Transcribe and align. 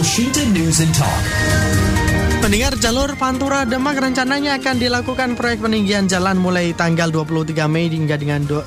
Elshinta 0.00 0.40
News 0.56 0.80
and 0.80 0.96
Talk. 0.96 1.22
Pendengar 2.40 2.72
jalur 2.80 3.12
Pantura 3.20 3.68
Demak 3.68 4.00
rencananya 4.00 4.56
akan 4.56 4.80
dilakukan 4.80 5.36
proyek 5.36 5.60
peninggian 5.60 6.08
jalan 6.08 6.40
mulai 6.40 6.72
tanggal 6.72 7.12
23 7.12 7.68
Mei 7.68 7.92
hingga 7.92 8.16
dengan 8.16 8.40
do, 8.48 8.64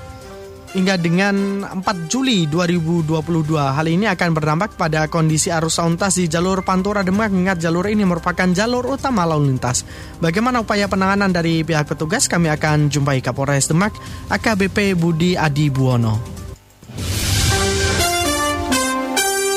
hingga 0.77 0.93
dengan 1.01 1.65
4 1.65 1.81
Juli 2.05 2.45
2022. 2.45 3.49
Hal 3.49 3.87
ini 3.89 4.05
akan 4.13 4.29
berdampak 4.29 4.77
pada 4.77 5.09
kondisi 5.09 5.49
arus 5.49 5.81
lalu 5.81 5.97
lintas 5.97 6.21
di 6.21 6.29
jalur 6.29 6.61
Pantura 6.61 7.01
Demak 7.01 7.33
mengingat 7.33 7.57
jalur 7.57 7.89
ini 7.89 8.05
merupakan 8.05 8.53
jalur 8.53 8.93
utama 8.93 9.25
lalu 9.25 9.57
lintas. 9.57 9.89
Bagaimana 10.21 10.61
upaya 10.61 10.85
penanganan 10.85 11.33
dari 11.33 11.65
pihak 11.65 11.89
petugas? 11.89 12.29
Kami 12.29 12.53
akan 12.53 12.93
jumpai 12.93 13.25
Kapolres 13.25 13.73
Demak 13.73 13.97
AKBP 14.29 14.93
Budi 14.93 15.33
Adi 15.33 15.73
Buwono. 15.73 16.42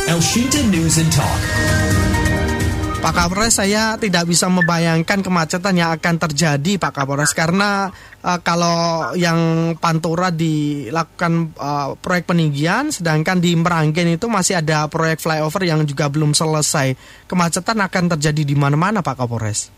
Elshinta 0.06 0.62
News 0.70 1.02
and 1.02 1.10
Talk. 1.10 1.40
Pak 3.02 3.10
Kapolres, 3.10 3.58
saya 3.58 3.98
tidak 3.98 4.30
bisa 4.30 4.46
membayangkan 4.46 5.18
kemacetan 5.18 5.74
yang 5.74 5.90
akan 5.94 6.14
terjadi, 6.22 6.78
Pak 6.78 6.94
Kapolres, 6.94 7.34
karena 7.34 7.90
uh, 8.22 8.38
kalau 8.38 9.10
yang 9.18 9.74
Pantura 9.82 10.30
dilakukan 10.30 11.54
uh, 11.58 11.98
proyek 11.98 12.30
peninggian, 12.30 12.94
sedangkan 12.94 13.42
di 13.42 13.58
Meranggen 13.58 14.14
itu 14.14 14.30
masih 14.30 14.62
ada 14.62 14.86
proyek 14.86 15.18
flyover 15.18 15.62
yang 15.66 15.82
juga 15.82 16.06
belum 16.06 16.38
selesai. 16.38 16.94
Kemacetan 17.26 17.82
akan 17.82 18.04
terjadi 18.14 18.42
di 18.46 18.54
mana-mana, 18.54 19.02
Pak 19.02 19.26
Kapolres. 19.26 19.74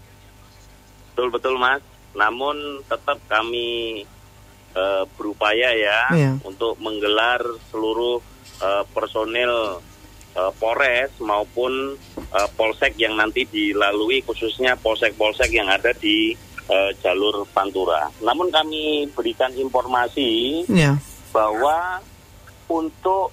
Betul 1.17 1.33
betul, 1.33 1.57
Mas. 1.57 1.81
Namun 2.13 2.85
tetap 2.85 3.17
kami 3.33 4.05
uh, 4.77 5.09
berupaya 5.17 5.73
ya 5.73 6.01
Iya. 6.13 6.33
untuk 6.45 6.77
menggelar 6.85 7.41
seluruh 7.73 8.21
uh, 8.61 8.85
personil 8.93 9.81
uh, 10.37 10.53
Polres 10.57 11.13
maupun 11.23 11.97
uh, 12.35 12.49
Polsek 12.59 12.99
yang 13.01 13.17
nanti 13.17 13.47
dilalui 13.49 14.21
khususnya 14.27 14.77
polsek-polsek 14.77 15.49
yang 15.55 15.71
ada 15.71 15.95
di 15.97 16.37
uh, 16.69 16.91
jalur 17.01 17.47
Pantura. 17.51 18.11
Namun 18.21 18.53
kami 18.53 19.09
berikan 19.13 19.53
informasi 19.57 20.65
Ya, 20.69 21.01
bahwa 21.33 22.03
untuk 22.69 23.33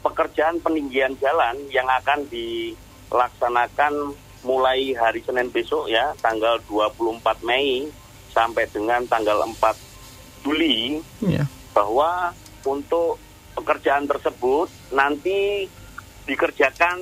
pekerjaan 0.00 0.62
peninggian 0.62 1.18
jalan 1.18 1.58
yang 1.68 1.84
akan 1.90 2.24
dilaksanakan 2.30 4.14
mulai 4.46 4.94
hari 4.94 5.20
Senin 5.26 5.50
besok 5.50 5.90
ya, 5.90 6.14
tanggal 6.22 6.62
24 6.70 7.42
Mei 7.42 7.90
sampai 8.30 8.68
dengan 8.70 9.02
tanggal 9.10 9.42
4 9.42 10.46
Juli 10.46 11.02
ya, 11.26 11.42
bahwa 11.74 12.30
untuk 12.62 13.18
pekerjaan 13.56 14.04
tersebut 14.04 14.68
nanti 14.92 15.64
dikerjakan 16.28 17.00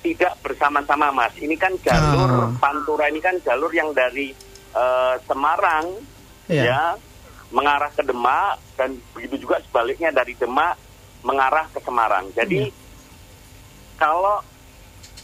tidak 0.00 0.32
bersama-sama 0.40 1.12
Mas. 1.12 1.34
Ini 1.36 1.56
kan 1.60 1.76
jalur 1.82 2.30
Ah. 2.30 2.48
Pantura 2.56 3.10
ini 3.10 3.20
kan 3.20 3.36
jalur 3.42 3.68
yang 3.74 3.92
dari 3.92 4.32
eh, 4.70 5.14
Semarang 5.26 5.86
ya, 6.48 6.62
ya 6.64 6.82
mengarah 7.50 7.90
ke 7.90 8.06
Demak 8.06 8.62
dan 8.78 8.96
begitu 9.12 9.44
juga 9.44 9.58
sebaliknya 9.60 10.14
dari 10.14 10.38
Demak 10.38 10.78
mengarah 11.26 11.68
ke 11.68 11.82
Semarang. 11.84 12.32
Jadi 12.32 12.70
kalau 14.00 14.40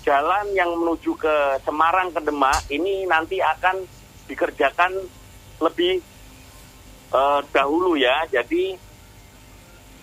jalan 0.04 0.52
yang 0.52 0.76
menuju 0.76 1.16
ke 1.16 1.62
Semarang 1.64 2.12
ke 2.12 2.20
Demak 2.20 2.68
ini 2.68 3.08
nanti 3.08 3.40
akan 3.40 3.80
dikerjakan 4.28 4.92
lebih 5.62 6.02
eh, 7.14 7.40
dahulu 7.54 7.96
ya. 7.96 8.28
Jadi 8.28 8.85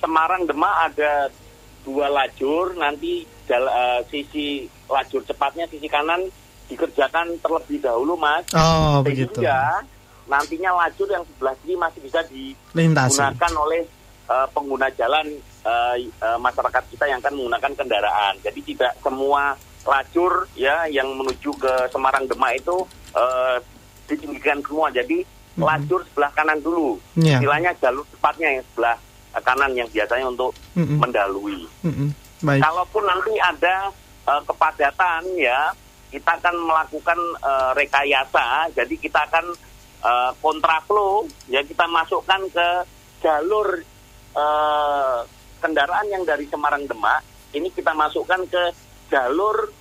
Semarang 0.03 0.43
Demak 0.43 0.75
ada 0.85 1.31
dua 1.81 2.07
lajur 2.07 2.75
nanti 2.75 3.23
jal- 3.43 3.71
eh, 3.71 4.03
sisi 4.05 4.47
lajur 4.85 5.23
cepatnya 5.23 5.63
sisi 5.65 5.87
kanan 5.87 6.27
dikerjakan 6.67 7.39
terlebih 7.39 7.79
dahulu 7.79 8.15
Mas 8.15 8.43
Oh, 8.51 8.99
begitu. 8.99 9.31
sehingga 9.33 9.79
nantinya 10.25 10.75
lajur 10.77 11.07
yang 11.07 11.23
sebelah 11.25 11.55
kiri 11.57 11.75
masih 11.75 11.99
bisa 12.01 12.19
Lintasi. 12.73 13.15
digunakan 13.15 13.53
oleh 13.57 13.81
eh, 14.25 14.47
pengguna 14.51 14.87
jalan 14.93 15.27
eh, 15.63 15.95
eh, 16.03 16.37
masyarakat 16.37 16.83
kita 16.89 17.05
yang 17.05 17.19
akan 17.19 17.33
menggunakan 17.33 17.71
kendaraan. 17.73 18.33
Jadi 18.39 18.59
tidak 18.65 18.99
semua 18.99 19.55
lajur 19.83 20.47
ya 20.53 20.87
yang 20.87 21.11
menuju 21.13 21.51
ke 21.53 21.73
Semarang 21.89 22.23
Demak 22.25 22.55
itu 22.57 22.75
eh, 23.13 23.57
ditinggikan 24.05 24.59
semua. 24.59 24.87
Jadi 24.89 25.23
Mhm. 25.53 25.61
lajur 25.61 26.01
sebelah 26.03 26.31
kanan 26.33 26.59
dulu. 26.59 26.97
Ya. 27.13 27.37
Istilahnya 27.37 27.71
jalur 27.77 28.03
tepatnya 28.09 28.47
yang 28.49 28.65
sebelah 28.65 28.97
kanan 29.39 29.73
yang 29.73 29.87
biasanya 29.87 30.27
untuk 30.27 30.53
Mm-mm. 30.75 31.01
mendalui. 31.01 31.65
Mm-mm. 31.81 32.09
Baik. 32.43 32.59
Kalaupun 32.59 33.03
nanti 33.03 33.33
ada 33.35 33.89
eh, 34.27 34.41
kepadatan 34.43 35.23
ya, 35.33 35.71
kita 36.09 36.37
akan 36.37 36.55
melakukan 36.59 37.17
eh, 37.39 37.71
rekayasa. 37.73 38.69
Jadi 38.71 38.99
kita 38.99 39.25
akan 39.25 39.45
eh, 40.03 40.31
kontraflow 40.37 41.23
ya 41.47 41.63
kita 41.63 41.87
masukkan 41.87 42.43
ke 42.51 42.67
jalur 43.19 43.81
eh, 44.35 45.17
kendaraan 45.57 46.07
yang 46.07 46.21
dari 46.21 46.45
Semarang 46.45 46.83
Demak. 46.83 47.23
Ini 47.53 47.69
kita 47.69 47.93
masukkan 47.93 48.43
ke 48.45 48.63
jalur 49.07 49.71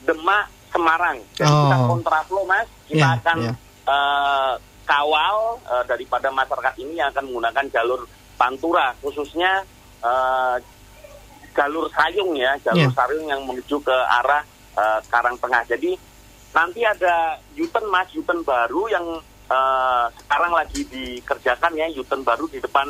Demak 0.00 0.46
Semarang. 0.68 1.18
Jadi 1.34 1.46
kita 1.48 1.76
Oh. 1.78 1.86
kontraflow 1.90 2.44
Mas. 2.44 2.66
Kita 2.84 3.04
Ya, 3.04 3.20
akan 3.20 3.38
ya. 3.42 3.52
eh, 3.84 4.52
kawal 4.82 5.36
eh, 5.62 5.84
daripada 5.84 6.28
masyarakat 6.30 6.74
ini 6.78 6.96
yang 6.96 7.12
akan 7.12 7.28
menggunakan 7.28 7.66
jalur 7.68 8.08
Pantura 8.38 8.94
khususnya 9.02 9.66
eh, 10.00 10.56
jalur 11.58 11.90
Sayung 11.90 12.38
ya, 12.38 12.54
jalur 12.62 12.86
Ya. 12.86 12.94
Sayung 12.94 13.26
yang 13.26 13.42
menuju 13.42 13.82
ke 13.82 13.96
arah 14.22 14.46
eh, 14.78 15.00
Karang 15.10 15.34
Tengah. 15.42 15.66
Jadi 15.66 15.98
nanti 16.54 16.86
ada 16.86 17.36
Yuten 17.58 17.84
Mas, 17.90 18.08
Yuten 18.14 18.46
baru 18.46 18.86
yang 18.86 19.06
eh, 19.50 20.06
sekarang 20.24 20.52
lagi 20.54 20.86
dikerjakan 20.86 21.74
ya, 21.74 21.90
Yuten 21.90 22.22
baru 22.22 22.46
di 22.46 22.62
depan 22.62 22.86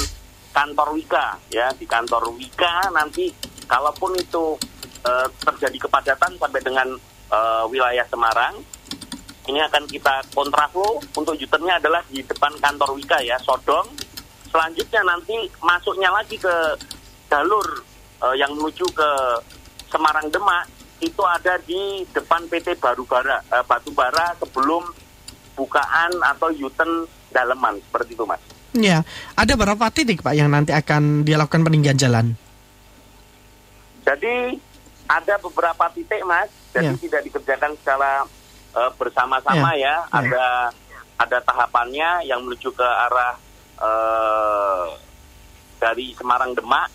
kantor 0.53 0.93
Wika 0.93 1.41
ya, 1.49 1.73
di 1.73 1.89
kantor 1.89 2.29
Wika 2.37 2.93
nanti 2.93 3.33
kalaupun 3.65 4.13
itu 4.21 4.61
eh, 5.09 5.27
terjadi 5.41 5.89
kepadatan 5.89 6.37
sampai 6.37 6.61
dengan 6.61 6.89
eh, 7.33 7.65
wilayah 7.73 8.05
Semarang 8.05 8.61
ini 9.49 9.65
akan 9.65 9.89
kita 9.89 10.21
kontraflow 10.37 11.01
untuk 11.17 11.33
Yutennya 11.41 11.81
adalah 11.81 12.05
di 12.13 12.21
depan 12.21 12.53
kantor 12.61 12.93
Wika 13.01 13.17
ya, 13.25 13.41
Sodong. 13.41 13.89
Selanjutnya 14.49 15.03
nanti 15.05 15.37
masuknya 15.61 16.09
lagi 16.09 16.37
ke 16.37 16.55
jalur 17.29 17.85
eh, 18.25 18.35
yang 18.41 18.53
menuju 18.57 18.85
ke 18.93 19.11
Semarang 19.89 20.29
Demak 20.29 20.69
itu 20.99 21.23
ada 21.23 21.55
di 21.63 22.03
depan 22.11 22.49
PT 22.49 22.81
Barubara 22.81 23.39
eh, 23.53 23.65
Batubara 23.65 24.35
sebelum 24.41 24.83
bukaan 25.55 26.13
atau 26.23 26.49
Yuten 26.51 27.05
daleman 27.29 27.77
seperti 27.83 28.17
itu 28.17 28.25
Mas. 28.25 28.41
Ya, 28.73 29.01
ada 29.33 29.53
berapa 29.57 29.89
titik 29.89 30.21
Pak 30.21 30.37
yang 30.37 30.53
nanti 30.53 30.71
akan 30.73 31.25
dilakukan 31.25 31.65
peninggian 31.65 31.97
jalan? 31.97 32.37
Jadi 34.05 34.57
ada 35.09 35.35
beberapa 35.41 35.89
titik 35.93 36.21
Mas, 36.25 36.49
jadi 36.73 36.93
Ya. 36.93 37.01
tidak 37.01 37.21
dikerjakan 37.29 37.73
secara 37.81 38.25
eh, 38.77 38.91
bersama-sama 38.97 39.73
ya. 39.77 40.05
Ya. 40.05 40.13
Ada 40.13 40.47
ada 41.19 41.39
tahapannya 41.43 42.23
yang 42.25 42.45
menuju 42.47 42.71
ke 42.71 42.85
arah 42.87 43.35
eh, 43.79 44.87
dari 45.79 46.13
Semarang 46.15 46.53
Demak. 46.53 46.91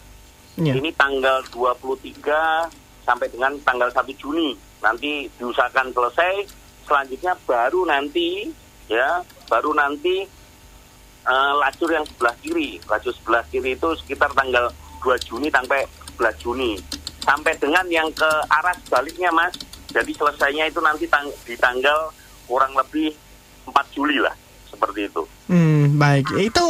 Ya. 0.54 0.78
Ini 0.78 0.94
tanggal 0.94 1.42
23 1.50 2.70
sampai 3.02 3.28
dengan 3.28 3.58
tanggal 3.66 3.90
1 3.90 4.14
Juni. 4.14 4.54
Nanti 4.80 5.26
diusahakan 5.40 5.90
selesai. 5.90 6.46
Selanjutnya 6.84 7.34
baru 7.48 7.88
nanti 7.88 8.52
ya, 8.86 9.24
baru 9.48 9.74
nanti 9.74 10.28
eh, 11.24 11.54
lajur 11.58 11.90
yang 11.90 12.06
sebelah 12.06 12.36
kiri. 12.38 12.78
Lajur 12.86 13.16
sebelah 13.16 13.44
kiri 13.50 13.74
itu 13.74 13.90
sekitar 13.98 14.30
tanggal 14.32 14.70
2 15.02 15.18
Juni 15.26 15.50
sampai 15.50 15.88
11 16.20 16.38
Juni. 16.38 16.72
Sampai 17.24 17.56
dengan 17.56 17.88
yang 17.88 18.12
ke 18.12 18.30
arah 18.52 18.76
sebaliknya, 18.84 19.32
Mas. 19.32 19.56
Jadi 19.90 20.12
selesainya 20.12 20.68
itu 20.68 20.84
nanti 20.84 21.08
tang- 21.08 21.32
di 21.48 21.56
tanggal 21.56 22.12
kurang 22.46 22.76
lebih 22.76 23.16
4 23.64 23.88
Juli 23.96 24.20
lah. 24.20 24.36
Seperti 24.74 25.06
itu. 25.06 25.22
Hmm, 25.46 26.02
baik. 26.02 26.26
Itu 26.42 26.66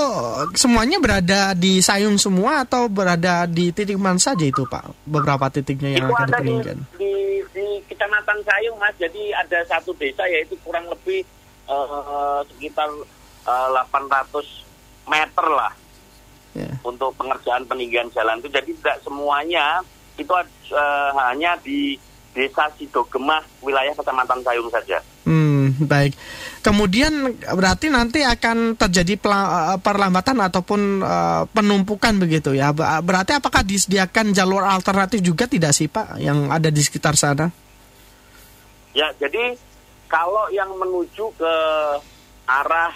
semuanya 0.60 1.00
berada 1.00 1.56
di 1.56 1.80
Sayung 1.80 2.20
semua 2.20 2.68
atau 2.68 2.92
berada 2.92 3.48
di 3.48 3.72
titik 3.72 3.96
mana 3.96 4.20
saja 4.20 4.44
itu 4.44 4.68
Pak? 4.68 5.08
Beberapa 5.08 5.48
titiknya 5.48 5.96
yang 6.04 6.12
itu 6.12 6.14
akan 6.14 6.28
ada 6.36 6.44
di, 6.44 6.56
di, 7.00 7.14
di 7.56 7.66
kecamatan 7.88 8.44
Sayung 8.44 8.76
mas 8.76 8.92
jadi 9.00 9.32
ada 9.40 9.64
satu 9.72 9.96
desa 9.96 10.28
yaitu 10.28 10.60
kurang 10.68 10.84
lebih 10.92 11.24
eh, 11.72 12.40
sekitar 12.52 12.92
eh, 13.48 13.68
800 13.72 15.08
meter 15.08 15.48
lah 15.48 15.74
Ya. 16.54 16.70
untuk 16.86 17.18
pengerjaan 17.18 17.66
peninggian 17.66 18.14
jalan 18.14 18.38
itu 18.38 18.46
jadi 18.54 18.70
tidak 18.78 19.02
semuanya 19.02 19.82
itu 20.22 20.30
eh, 20.70 21.12
hanya 21.18 21.58
di 21.66 21.98
desa 22.30 22.70
Sidogemah 22.78 23.42
wilayah 23.66 23.90
kecamatan 23.98 24.38
Sayung 24.46 24.70
saja 24.70 25.02
Hmm, 25.24 25.80
baik. 25.80 26.20
Kemudian 26.60 27.32
berarti 27.40 27.88
nanti 27.88 28.28
akan 28.28 28.76
terjadi 28.76 29.16
eh, 29.16 29.78
perlambatan 29.80 30.36
ataupun 30.44 31.00
uh, 31.00 31.44
penumpukan 31.48 32.20
begitu 32.20 32.52
ya. 32.52 32.76
Ber- 32.76 33.00
Berarti 33.00 33.40
apakah 33.40 33.64
disediakan 33.64 34.36
jalur 34.36 34.68
alternatif 34.68 35.24
juga 35.24 35.48
tidak 35.48 35.72
sih 35.72 35.88
Pak 35.88 36.20
yang 36.20 36.52
ada 36.52 36.68
di 36.68 36.84
sekitar 36.84 37.16
sana? 37.16 37.48
Ya, 38.92 39.16
jadi 39.16 39.56
kalau 40.12 40.52
yang 40.52 40.70
menuju 40.76 41.32
ke 41.40 41.54
arah 42.46 42.92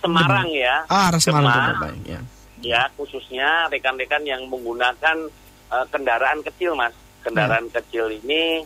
Semarang 0.00 0.48
ya, 0.48 0.86
Ah, 0.88 1.12
arah 1.12 1.20
Semarang 1.20 1.50
juga 1.52 1.74
baik 1.84 2.02
ya. 2.06 2.20
ya 2.62 2.82
khususnya 2.96 3.68
rekan-rekan 3.68 4.24
yang 4.24 4.48
menggunakan 4.48 5.28
eh, 5.68 5.86
kendaraan 5.92 6.40
kecil, 6.40 6.72
mas. 6.72 6.96
Kendaraan 7.20 7.68
kecil 7.68 8.08
ini 8.14 8.62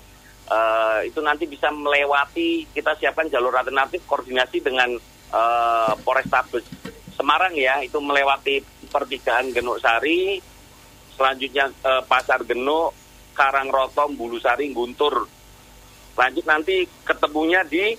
eh, 0.52 1.08
itu 1.08 1.24
nanti 1.24 1.48
bisa 1.48 1.72
melewati. 1.72 2.68
Kita 2.68 2.92
siapkan 3.00 3.32
jalur 3.32 3.56
alternatif 3.56 4.04
koordinasi 4.04 4.60
dengan 4.60 4.92
eh, 5.32 5.92
Polrestabes 6.04 6.68
Semarang 7.12 7.52
ya, 7.56 7.80
itu 7.84 8.00
melewati 8.00 8.64
pertigaan 8.88 9.52
Genuk 9.52 9.80
Sari, 9.80 10.40
selanjutnya 11.16 11.72
eh, 11.72 12.02
Pasar 12.04 12.44
Genuk, 12.44 12.92
Karangroto, 13.32 14.08
Bulusari, 14.12 14.68
Guntur. 14.72 15.24
Lanjut 16.12 16.44
nanti 16.44 16.84
ketemunya 17.04 17.64
di 17.64 17.96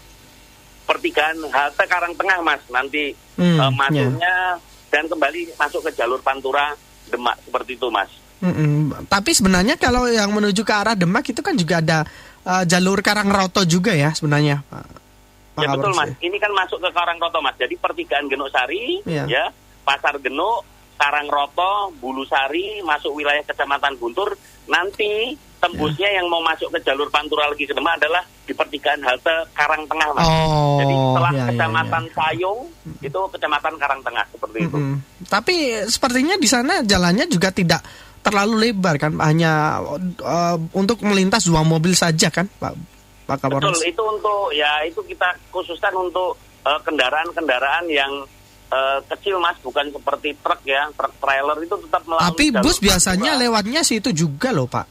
pertigaan 0.86 1.42
halte 1.50 1.86
Karang 1.90 2.14
Tengah, 2.14 2.40
mas. 2.46 2.62
Nanti 2.70 3.24
Hmm, 3.34 3.58
eh, 3.58 3.72
masuknya 3.74 4.62
dan 4.94 5.10
kembali 5.10 5.58
masuk 5.58 5.90
ke 5.90 5.92
jalur 5.98 6.22
Pantura 6.22 6.78
Demak 7.10 7.42
seperti 7.42 7.82
itu 7.82 7.90
mas. 7.90 8.10
Mm-mm. 8.44 9.08
Tapi 9.08 9.32
sebenarnya 9.32 9.80
kalau 9.80 10.06
yang 10.06 10.30
menuju 10.30 10.62
ke 10.62 10.74
arah 10.74 10.94
Demak 10.94 11.26
itu 11.32 11.42
kan 11.42 11.56
juga 11.58 11.82
ada 11.82 12.06
uh, 12.45 12.63
jalur 12.63 13.00
Karangroto 13.00 13.63
juga 13.63 13.92
ya 13.95 14.12
sebenarnya. 14.12 14.63
Pak. 14.68 14.86
Pak 15.54 15.62
ya 15.63 15.68
betul 15.69 15.94
mas. 15.94 16.10
Ini 16.18 16.38
kan 16.42 16.51
masuk 16.51 16.81
ke 16.81 16.90
Karangroto 16.90 17.40
mas. 17.40 17.56
Jadi 17.57 17.75
pertigaan 17.78 18.25
Genuk 18.25 18.50
Sari, 18.50 19.01
Iya. 19.06 19.24
ya 19.30 19.45
Pasar 19.84 20.18
Genuk, 20.18 20.66
Karangroto, 20.98 21.92
Bulusari, 22.00 22.81
masuk 22.81 23.13
wilayah 23.13 23.44
Kecamatan 23.45 24.00
Guntur. 24.00 24.34
Nanti 24.66 25.36
tembusnya 25.60 26.10
Iya. 26.10 26.18
yang 26.24 26.28
mau 26.31 26.42
masuk 26.44 26.72
ke 26.72 26.80
jalur 26.84 27.07
Pantura 27.07 27.48
lagi 27.48 27.63
ke 27.63 27.72
Demak 27.72 28.00
adalah 28.00 28.24
di 28.44 28.51
pertigaan 28.51 29.00
halte 29.04 29.31
Karang 29.56 29.84
Tengah 29.88 30.10
mas. 30.12 30.28
Oh, 30.28 30.80
Jadi 30.81 30.94
setelah 30.96 31.31
ya, 31.31 31.38
ya, 31.38 31.46
Kecamatan 31.51 32.04
ya. 32.04 32.12
Sayung 32.18 32.60
itu 33.00 33.19
Kecamatan 33.31 33.74
Karang 33.80 34.01
Tengah 34.04 34.25
seperti 34.31 34.57
itu. 34.68 34.78
Mm-mm. 34.80 34.96
Tapi 35.30 35.56
sepertinya 35.88 36.36
di 36.36 36.48
sana 36.51 36.84
jalannya 36.84 37.25
juga 37.31 37.50
tidak 37.54 37.80
terlalu 38.24 38.72
lebar 38.72 38.96
kan, 38.96 39.20
hanya 39.20 39.84
uh, 40.24 40.56
untuk 40.72 41.04
melintas 41.04 41.44
dua 41.44 41.62
mobil 41.62 41.92
saja 41.92 42.31
kan, 42.31 42.48
Pak 42.48 42.74
Pak 43.24 43.38
Kapolres. 43.38 43.75
Betul, 43.75 43.84
itu 43.86 44.04
untuk 44.04 44.42
ya 44.52 44.81
itu 44.84 45.00
kita 45.04 45.31
khususkan 45.48 45.92
untuk 45.94 46.36
eh, 46.64 46.80
kendaraan-kendaraan 46.81 47.88
yang 47.88 48.12
eh, 48.68 49.00
kecil 49.08 49.40
mas, 49.40 49.56
bukan 49.60 49.88
seperti 49.88 50.36
truk 50.40 50.60
ya, 50.64 50.88
truk 50.92 51.12
trailer 51.20 51.56
itu 51.60 51.75
tetap 51.84 52.04
melalui. 52.04 52.28
Tapi 52.31 52.46
jalur 52.50 52.64
bus 52.64 52.78
biasanya 52.80 53.31
Pantura. 53.36 53.44
lewatnya 53.48 53.81
situ 53.84 54.10
juga 54.12 54.52
loh, 54.52 54.68
Pak. 54.68 54.88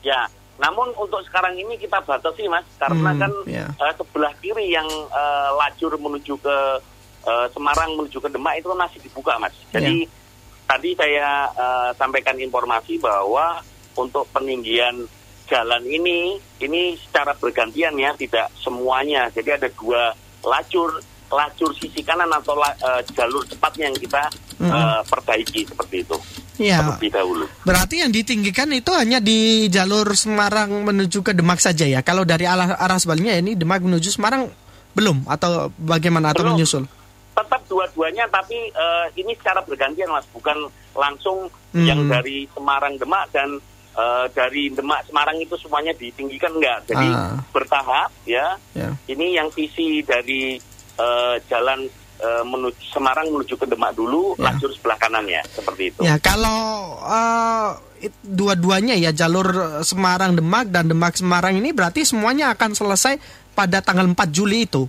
Ya, 0.00 0.28
namun 0.56 0.92
untuk 0.94 1.24
sekarang 1.24 1.56
ini 1.56 1.76
kita 1.76 1.96
batasi 2.04 2.44
mas, 2.44 2.64
karena 2.76 3.10
Hmm, 3.12 3.20
kan 3.24 3.32
ya. 3.48 3.66
eh, 3.72 3.92
sebelah 3.96 4.32
kiri 4.40 4.68
yang 4.68 4.86
eh, 5.08 5.48
lajur 5.56 5.96
menuju 5.96 6.36
ke 6.36 6.56
eh, 7.24 7.46
Semarang 7.52 7.96
menuju 7.96 8.20
ke 8.20 8.28
Demak 8.28 8.60
itu 8.60 8.68
kan 8.68 8.84
masih 8.84 9.00
dibuka 9.00 9.32
mas. 9.40 9.56
Jadi 9.72 10.04
tadi 10.64 10.92
saya 10.94 11.46
eh, 11.48 11.90
sampaikan 11.94 12.36
informasi 12.36 12.98
bahwa 12.98 13.60
untuk 13.94 14.26
peninggian 14.30 15.06
jalan 15.44 15.84
ini 15.84 16.34
ini 16.58 16.96
secara 16.96 17.36
bergantian 17.36 17.94
ya, 17.94 18.16
tidak 18.16 18.48
semuanya. 18.56 19.28
Jadi 19.28 19.50
ada 19.54 19.68
dua 19.70 20.10
lajur, 20.42 20.98
lajur 21.28 21.70
sisi 21.72 22.00
kanan 22.00 22.28
atau 22.28 22.56
la- 22.56 22.74
eh, 22.74 23.00
jalur 23.12 23.44
cepatnya 23.44 23.92
yang 23.92 23.98
kita 23.98 24.22
Hmm. 24.54 24.70
eh, 24.70 25.02
perbaiki 25.04 25.66
seperti 25.66 26.06
itu 26.06 26.14
Ya, 26.62 26.78
dahulu. 27.10 27.42
berarti 27.66 28.06
yang 28.06 28.14
ditinggikan 28.14 28.70
itu 28.70 28.86
hanya 28.94 29.18
di 29.18 29.66
jalur 29.66 30.06
Semarang 30.14 30.70
menuju 30.70 31.26
ke 31.26 31.34
Demak 31.34 31.58
saja 31.58 31.82
ya. 31.82 32.06
Kalau 32.06 32.22
dari 32.22 32.46
arah, 32.46 32.78
arah 32.78 32.94
sebaliknya 32.94 33.34
ini 33.34 33.58
Demak 33.58 33.82
menuju 33.82 34.14
Semarang 34.14 34.46
belum 34.94 35.26
atau 35.26 35.74
bagaimana 35.74 36.30
atau 36.30 36.46
Belum. 36.46 36.54
menyusul? 36.54 36.86
Dua-duanya 37.74 38.30
tapi 38.30 38.54
eh, 38.70 39.06
ini 39.16 39.34
secara 39.34 39.58
bergantian 39.60 40.06
mas 40.08 40.26
bukan 40.30 40.54
langsung 40.94 41.50
Hmm. 41.74 41.82
yang 41.82 42.06
dari 42.06 42.46
Semarang 42.48 42.94
Demak 42.94 43.26
dan 43.28 43.58
eh, 43.92 44.26
dari 44.30 44.70
Demak 44.70 45.02
Semarang 45.04 45.34
itu 45.36 45.58
semuanya 45.58 45.90
ditinggikan 45.92 46.54
enggak 46.54 46.86
jadi 46.86 47.08
Ah. 47.08 47.42
bertahap 47.50 48.14
ya 48.22 48.54
Ya. 48.72 48.94
ini 49.04 49.34
yang 49.34 49.50
sisi 49.50 49.98
dari 50.00 50.54
eh, 50.94 51.34
jalan 51.44 51.90
menuju 52.24 52.78
Semarang 52.88 53.26
menuju 53.26 53.52
ke 53.54 53.66
Demak 53.66 53.92
dulu 53.92 54.38
Ya. 54.38 54.48
lajur 54.48 54.70
sebelah 54.70 54.96
kanannya 54.96 55.42
seperti 55.50 55.90
itu 55.90 56.00
Ya, 56.00 56.14
kalau 56.16 56.94
it- 57.98 58.22
dua-duanya 58.22 58.94
ya 58.94 59.10
jalur 59.10 59.50
Semarang 59.82 60.32
Demak 60.32 60.70
dan 60.70 60.86
Demak 60.86 61.14
Semarang 61.14 61.52
ini 61.54 61.70
berarti 61.70 62.00
semuanya 62.02 62.48
akan 62.50 62.72
selesai 62.72 63.18
pada 63.50 63.78
tanggal 63.78 64.06
4 64.06 64.30
Juli 64.30 64.64
itu. 64.64 64.86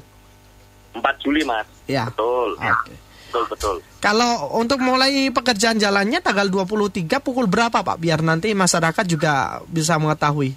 4 0.94 1.02
Juli 1.20 1.44
mas 1.44 1.66
Ya. 1.86 2.06
betul 2.08 2.58
Oke. 2.58 2.94
betul 3.28 3.44
betul 3.48 3.76
Kalau 4.00 4.32
untuk 4.54 4.78
mulai 4.80 5.28
pekerjaan 5.30 5.76
jalannya 5.76 6.20
tanggal 6.20 6.46
23 6.46 7.06
pukul 7.20 7.46
berapa 7.46 7.80
Pak 7.80 7.98
biar 7.98 8.22
nanti 8.22 8.52
masyarakat 8.52 9.06
juga 9.06 9.34
bisa 9.66 9.96
mengetahui. 9.96 10.54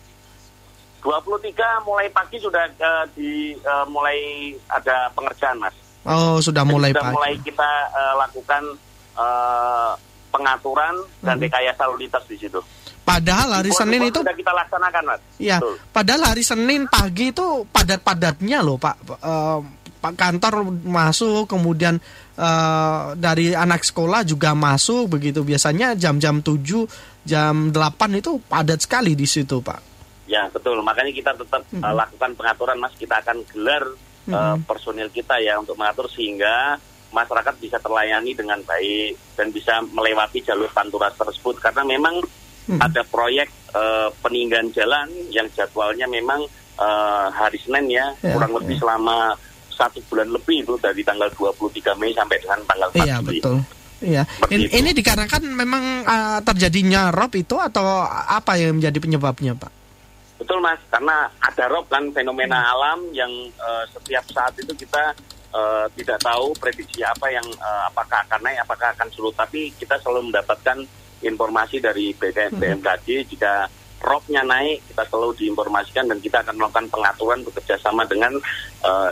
23 0.98 1.54
mulai 1.82 2.08
pagi 2.08 2.36
sudah 2.36 2.64
eh, 2.68 3.04
di 3.12 3.30
eh, 3.54 3.86
mulai 3.86 4.18
ada 4.66 5.08
pengerjaan 5.10 5.58
mas 5.58 5.74
Oh, 6.02 6.38
sudah 6.38 6.62
Jadi 6.62 6.70
mulai 6.70 6.90
sudah 6.90 7.02
Pak. 7.02 7.12
mulai 7.12 7.32
kita 7.38 7.70
eh, 7.90 8.14
lakukan 8.16 8.62
eh, 9.14 9.92
pengaturan 10.28 10.94
dan 11.20 11.36
Mhm. 11.36 11.42
rekayasa 11.42 11.82
lalu 11.84 12.04
lintas 12.04 12.24
di 12.24 12.36
situ. 12.36 12.60
Padahal 13.00 13.48
hari 13.54 13.72
Senin 13.72 14.04
itu 14.04 14.20
sudah 14.20 14.36
kita 14.36 14.52
laksanakan, 14.52 15.02
Mas. 15.06 15.20
ya, 15.38 15.56
Betul. 15.56 15.74
padahal 15.90 16.22
hari 16.26 16.44
Senin 16.44 16.84
pagi 16.86 17.32
itu 17.32 17.64
padat-padatnya 17.66 18.60
loh 18.60 18.76
Pak. 18.76 18.96
Pak 19.02 19.18
kantor 20.00 20.54
masuk 20.84 21.50
kemudian 21.50 21.98
eh, 22.34 23.02
dari 23.18 23.50
anak 23.52 23.82
sekolah 23.82 24.22
juga 24.22 24.54
masuk 24.54 25.18
begitu. 25.18 25.42
Biasanya 25.42 25.98
jam-jam 25.98 26.38
7, 26.38 26.86
jam 27.22 27.74
8 27.74 27.74
itu 28.14 28.38
padat 28.46 28.78
sekali 28.78 29.18
di 29.18 29.26
situ, 29.26 29.58
Pak. 29.58 29.80
Ya, 30.24 30.46
betul. 30.48 30.78
Makanya 30.80 31.10
kita 31.10 31.32
tetap 31.34 31.66
eh, 31.66 31.80
Mhm. 31.80 31.94
lakukan 31.94 32.30
pengaturan, 32.34 32.78
Mas. 32.78 32.94
Kita 32.94 33.18
akan 33.18 33.42
gelar 33.48 33.84
eh, 34.28 34.34
Mhm. 34.54 34.68
personil 34.68 35.08
kita 35.08 35.40
ya 35.40 35.56
untuk 35.56 35.74
mengatur 35.74 36.04
sehingga 36.06 36.76
masyarakat 37.08 37.56
bisa 37.56 37.80
terlayani 37.80 38.36
dengan 38.36 38.60
baik 38.60 39.16
dan 39.32 39.48
bisa 39.48 39.80
melewati 39.88 40.44
jalur 40.44 40.68
pantura 40.68 41.08
tersebut 41.10 41.56
karena 41.56 41.80
memang 41.80 42.20
Mhm. 42.68 42.76
ada 42.78 43.00
proyek 43.02 43.48
eh, 43.68 44.08
peninggian 44.20 44.68
jalan 44.72 45.08
yang 45.28 45.44
jadwalnya 45.52 46.04
memang 46.06 46.44
eh, 46.78 47.26
hari 47.32 47.58
Senin 47.58 47.90
ya, 47.90 48.06
Ya, 48.22 48.30
kurang 48.30 48.54
lebih 48.54 48.76
ya. 48.76 48.80
selama 48.80 49.34
satu 49.78 50.02
bulan 50.04 50.26
lebih 50.28 50.66
itu 50.66 50.74
dari 50.76 51.00
tanggal 51.00 51.30
23 51.30 51.94
Mei 51.94 52.10
sampai 52.10 52.36
dengan 52.36 52.58
tanggal 52.66 52.88
4 52.90 52.98
Iya, 52.98 53.16
Juli. 53.22 53.38
betul. 53.38 53.56
Iya. 53.98 54.22
Ini, 54.46 54.64
itu. 54.64 54.74
ini 54.76 54.90
dikarenakan 54.92 55.42
memang 55.48 55.84
eh, 56.02 56.38
terjadinya 56.42 57.10
rob 57.10 57.30
itu 57.32 57.54
atau 57.54 57.86
apa 58.06 58.54
yang 58.54 58.74
menjadi 58.74 58.98
penyebabnya, 58.98 59.54
Pak? 59.54 59.70
Betul 60.38 60.58
mas, 60.58 60.78
karena 60.86 61.26
ada 61.36 61.66
rob 61.66 61.86
kan 61.86 62.06
fenomena 62.10 62.58
Hmm. 62.58 62.72
alam 62.72 62.98
yang 63.10 63.30
eh, 63.48 63.84
setiap 63.90 64.22
saat 64.28 64.54
itu 64.54 64.70
kita 64.72 65.14
eh, 65.50 65.86
tidak 65.94 66.18
tahu 66.20 66.54
prediksi 66.54 67.02
apa 67.02 67.26
yang 67.26 67.42
eh, 67.44 67.82
apakah 67.86 68.22
akan 68.22 68.40
naik, 68.40 68.62
apakah 68.62 68.94
akan 68.94 69.08
surut. 69.10 69.34
Tapi 69.34 69.74
kita 69.74 69.98
selalu 69.98 70.30
mendapatkan 70.30 70.78
informasi 71.20 71.78
dari 71.78 72.10
BKM, 72.12 72.54
Hmm. 72.54 72.60
BMKG 72.78 73.06
jika 73.28 73.66
robnya 73.98 74.46
naik 74.46 74.78
kita 74.86 75.02
selalu 75.10 75.34
diinformasikan 75.34 76.06
dan 76.06 76.22
kita 76.22 76.38
akan 76.38 76.54
melakukan 76.54 76.86
pengaturan 76.86 77.42
bekerja 77.42 77.74
sama 77.82 78.06
dengan 78.06 78.30
eh, 78.80 79.10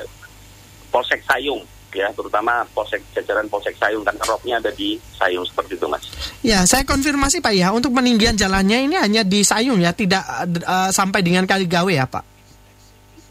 Polsek 0.90 1.22
Sayung 1.26 1.62
ya 1.96 2.12
terutama 2.12 2.60
Polsek 2.76 3.00
jajaran 3.16 3.48
Polsek 3.48 3.72
Sayung 3.80 4.04
karena 4.04 4.22
robnya 4.28 4.54
ada 4.60 4.70
di 4.74 5.00
Sayung 5.16 5.48
seperti 5.48 5.80
itu 5.80 5.88
mas. 5.88 6.04
Ya, 6.44 6.68
saya 6.68 6.84
konfirmasi 6.84 7.40
Pak 7.40 7.54
ya, 7.56 7.72
untuk 7.72 7.96
peninggian 7.96 8.36
jalannya 8.36 8.84
ini 8.84 8.96
hanya 9.00 9.24
di 9.24 9.40
Sayung 9.40 9.80
ya, 9.80 9.96
tidak 9.96 10.22
eh, 10.44 10.90
sampai 10.92 11.24
dengan 11.24 11.48
Kaligawe 11.48 11.88
ya, 11.88 12.04
Pak. 12.04 12.24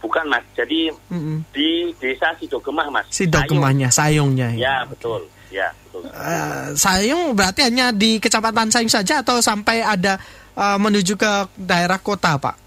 Bukan 0.02 0.26
mas, 0.30 0.46
jadi 0.54 0.94
Mm-mm. 1.10 1.46
di 1.50 1.94
desa 1.98 2.34
Sidogemah 2.38 2.90
mas. 2.90 3.06
Sidok 3.10 3.46
Sayung. 3.46 3.90
Sayungnya. 3.90 4.50
Ya 4.54 4.86
betul, 4.86 5.26
ya 5.50 5.70
betul. 5.86 6.10
Eh, 6.10 6.68
Sayung 6.78 7.34
berarti 7.38 7.66
hanya 7.66 7.90
di 7.94 8.18
Kecamatan 8.22 8.70
Sayung 8.74 8.90
saja 8.90 9.22
atau 9.22 9.42
sampai 9.42 9.82
ada 9.86 10.18
eh, 10.58 10.78
menuju 10.78 11.14
ke 11.18 11.32
daerah 11.58 12.02
kota, 12.02 12.38
Pak? 12.38 12.66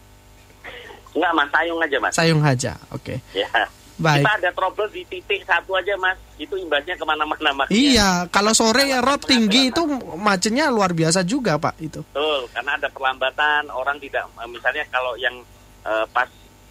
Enggak 1.19 1.33
mas, 1.35 1.49
sayung 1.51 1.79
aja 1.83 1.97
mas. 1.99 2.13
Sayung 2.15 2.41
saja. 2.47 2.73
Oke. 2.95 3.19
Ya. 3.35 3.51
Baik. 3.99 4.23
Kita 4.23 4.33
ada 4.33 4.51
trouble 4.53 4.89
di 4.89 5.03
titik 5.05 5.43
satu 5.43 5.75
aja 5.75 5.93
mas. 5.95 6.15
Itu 6.35 6.55
imbasnya 6.55 6.95
ke 6.95 7.03
mana-mana 7.03 7.51
mas. 7.53 7.69
Iya, 7.69 8.27
kalau 8.29 8.51
sore 8.53 8.87
ya 8.87 8.99
rob 8.99 9.19
tinggi 9.21 9.69
itu 9.69 9.83
macetnya 10.15 10.67
luar 10.69 10.91
biasa 10.93 11.23
juga, 11.23 11.55
Pak, 11.57 11.75
itu. 11.79 12.01
Betul, 12.05 12.47
karena 12.49 12.75
ada 12.75 12.89
perlambatan 12.89 13.67
orang 13.69 13.99
tidak 13.99 14.23
misalnya 14.45 14.87
kalau 14.89 15.13
yang 15.15 15.35
eh, 15.83 16.07
pas 16.09 16.31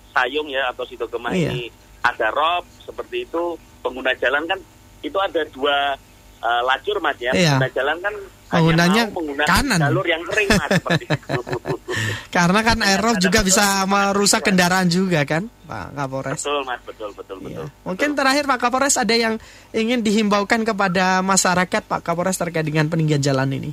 Sayung 0.09 0.47
ya 0.47 0.71
atau 0.71 0.81
Sidogema 0.81 1.29
Iya. 1.29 1.51
ini 1.51 1.67
ada 1.99 2.31
rob 2.31 2.63
seperti 2.79 3.23
itu 3.23 3.53
pengguna 3.79 4.15
jalan 4.15 4.47
kan 4.47 4.57
itu 4.99 5.13
ada 5.15 5.43
dua 5.47 5.93
eh, 6.37 6.61
lajur 6.63 6.97
mas 6.97 7.17
ya 7.17 7.29
Iya. 7.29 7.53
pengguna 7.53 7.69
jalan 7.69 7.97
kan 7.99 8.15
Penggunanya 8.47 9.03
menggunakan 9.11 9.49
kanan. 9.51 9.79
jalur 9.83 10.05
yang 10.07 10.23
kering 10.23 10.47
mas. 10.49 10.71
Karena 12.31 12.59
kan 12.61 12.77
aerob 12.79 13.19
juga 13.19 13.39
bisa 13.41 13.83
merusak 13.83 14.41
kendaraan 14.41 14.87
juga 14.87 15.23
kan, 15.23 15.51
Pak 15.67 15.93
Kapolres. 15.93 16.39
betul 16.39 16.59
mas 16.63 16.81
betul 16.87 17.09
betul 17.11 17.37
Iya. 17.43 17.67
betul 17.67 17.67
Mungkin 17.83 18.09
terakhir 18.15 18.43
Pak 18.47 18.59
Kapolres 18.63 18.95
ada 18.95 19.11
yang 19.11 19.35
ingin 19.75 19.99
dihimbaukan 19.99 20.63
kepada 20.63 21.19
masyarakat 21.21 21.83
Pak 21.83 22.01
Kapolres 22.01 22.39
terkait 22.39 22.63
dengan 22.63 22.87
peninggian 22.87 23.19
jalan 23.19 23.51
ini. 23.51 23.71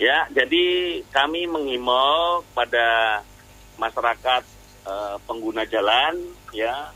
Ya, 0.00 0.24
jadi 0.32 0.64
kami 1.12 1.44
mengimbau 1.44 2.40
pada 2.56 3.20
masyarakat 3.76 4.42
eh, 4.88 5.16
pengguna 5.28 5.68
jalan 5.68 6.16
ya 6.56 6.88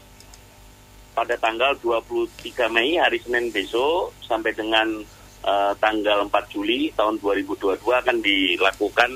pada 1.12 1.37
tanggal 1.37 1.76
23 1.79 2.73
Mei 2.73 2.97
hari 2.97 3.21
Senin 3.21 3.53
besok 3.53 4.17
sampai 4.25 4.57
dengan 4.57 5.05
eh, 5.45 5.73
tanggal 5.76 6.25
4 6.26 6.33
Juli 6.57 6.88
tahun 6.97 7.21
2022 7.21 7.76
akan 7.85 8.17
dilakukan 8.25 9.11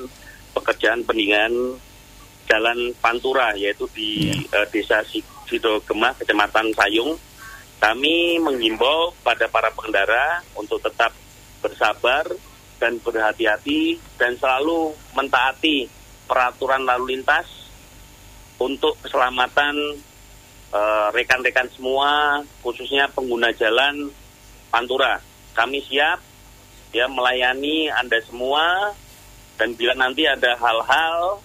pekerjaan 0.53 1.01
peninggian 1.09 1.53
jalan 2.49 2.97
Pantura 2.99 3.53
yaitu 3.55 3.85
di 3.93 4.33
eh, 4.33 4.67
Desa 4.73 5.05
Si- 5.05 5.25
Sidogema 5.47 6.17
Kecamatan 6.17 6.73
Sayung. 6.73 7.15
Kami 7.79 8.43
menghimbau 8.43 9.15
pada 9.23 9.47
para 9.47 9.71
pengendara 9.71 10.43
untuk 10.59 10.83
tetap 10.83 11.15
bersabar 11.63 12.27
dan 12.83 12.99
berhati-hati 12.99 14.03
dan 14.19 14.35
selalu 14.35 14.91
mentaati 15.15 15.87
peraturan 16.27 16.83
lalu 16.83 17.15
lintas 17.15 17.47
untuk 18.59 18.99
keselamatan 19.05 19.77
eh, 20.75 21.09
rekan-rekan 21.15 21.71
semua 21.77 22.43
khususnya 22.65 23.07
pengguna 23.13 23.53
jalan 23.55 24.11
Pantura. 24.69 25.21
Kami 25.55 25.81
siap 25.87 26.21
ya 26.93 27.07
melayani 27.09 27.93
Anda 27.93 28.21
semua 28.25 28.93
dan 29.59 29.75
bila 29.75 29.93
nanti 29.97 30.25
ada 30.25 30.55
hal-hal 30.57 31.43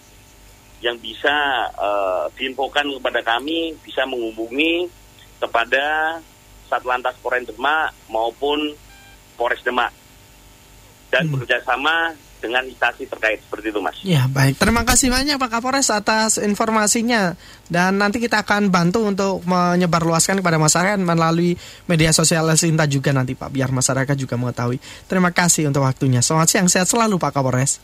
yang 0.83 0.99
bisa 0.99 1.31
eh, 1.71 2.23
diinfokan 2.35 2.91
kepada 2.99 3.23
kami 3.23 3.71
bisa 3.87 4.03
menghubungi 4.03 4.91
kepada 5.39 6.19
Satlantas 6.67 7.15
Polres 7.23 7.47
Demak 7.47 7.95
maupun 8.11 8.75
Polres 9.39 9.63
Demak 9.63 9.95
dan 11.07 11.29
Hmm. 11.29 11.39
bekerjasama 11.39 12.11
dengan 12.43 12.67
instansi 12.67 13.07
terkait 13.07 13.39
seperti 13.39 13.71
itu 13.71 13.79
mas. 13.79 13.95
Ya 14.03 14.27
baik, 14.27 14.59
terima 14.59 14.83
kasih 14.83 15.07
banyak 15.07 15.39
Pak 15.39 15.47
Kapolres 15.47 15.87
atas 15.87 16.35
informasinya 16.35 17.39
dan 17.71 17.95
nanti 17.95 18.19
kita 18.19 18.43
akan 18.43 18.67
bantu 18.67 19.07
untuk 19.07 19.47
menyebarluaskan 19.47 20.43
kepada 20.43 20.59
masyarakat 20.59 20.99
melalui 20.99 21.55
media 21.87 22.11
sosial 22.11 22.51
Sinta 22.59 22.83
juga 22.83 23.15
nanti 23.15 23.31
Pak 23.31 23.47
biar 23.47 23.71
masyarakat 23.71 24.15
juga 24.19 24.35
mengetahui. 24.35 24.75
Terima 25.07 25.31
kasih 25.31 25.71
untuk 25.71 25.87
waktunya. 25.87 26.19
Selamat 26.19 26.51
siang, 26.51 26.67
sehat 26.67 26.91
selalu 26.91 27.15
Pak 27.15 27.31
Kapolres. 27.31 27.79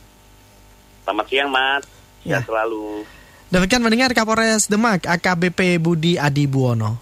Selamat 1.07 1.25
siang 1.31 1.47
mas. 1.47 1.98
Ya 2.25 2.43
selalu. 2.43 3.05
Demikian 3.49 3.81
mendengar 3.81 4.13
Kapolres 4.13 4.69
Demak 4.69 5.09
AKBP 5.09 5.81
Budi 5.81 6.21
Adi 6.21 6.45
Buwono. 6.45 7.01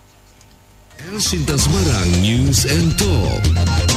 Sinta 1.19 1.59
Semarang 1.59 2.09
News 2.23 2.65
and 2.65 2.95
Talk. 2.95 3.96